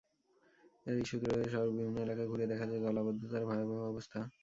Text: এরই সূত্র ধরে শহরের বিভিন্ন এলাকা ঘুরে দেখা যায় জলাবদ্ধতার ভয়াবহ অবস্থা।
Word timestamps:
এরই 0.85 1.03
সূত্র 1.05 1.27
ধরে 1.29 1.45
শহরের 1.53 1.75
বিভিন্ন 1.77 1.97
এলাকা 2.05 2.23
ঘুরে 2.25 2.45
দেখা 2.51 2.65
যায় 2.67 2.83
জলাবদ্ধতার 2.85 3.43
ভয়াবহ 3.49 3.79
অবস্থা। 3.91 4.19